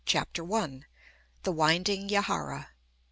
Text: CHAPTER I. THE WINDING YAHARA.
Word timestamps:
CHAPTER 0.03 0.51
I. 0.51 0.81
THE 1.43 1.51
WINDING 1.51 2.09
YAHARA. 2.09 2.69